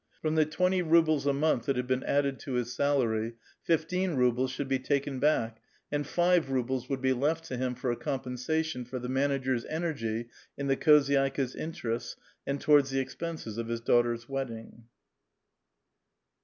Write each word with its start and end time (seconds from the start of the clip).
From 0.19 0.33
the 0.33 0.47
twenty 0.47 0.81
rubles 0.81 1.27
a 1.27 1.31
month 1.31 1.67
that 1.67 1.75
had 1.75 1.85
been 1.85 2.03
added 2.05 2.39
to 2.39 2.53
his 2.53 2.75
sahirv, 2.75 3.33
fifteen 3.61 4.15
rubles 4.15 4.49
should 4.49 4.67
be 4.67 4.79
taken 4.79 5.19
back 5.19 5.61
and 5.91 6.07
five 6.07 6.45
ruhles 6.47 6.87
wt»uld 6.87 7.01
be 7.03 7.13
left 7.13 7.43
to 7.43 7.57
him 7.57 7.75
for 7.75 7.91
a 7.91 7.95
compensation 7.95 8.83
for 8.83 8.97
the 8.97 9.07
manager's 9.07 9.63
energy 9.65 10.27
in 10.57 10.65
the 10.65 10.75
khozydikii's 10.75 11.53
interests 11.55 12.15
and 12.47 12.59
towaixls 12.59 12.89
the 12.89 12.99
expenses 12.99 13.59
of 13.59 13.67
his 13.67 13.79
daughter's 13.79 14.27
wedding. 14.27 14.85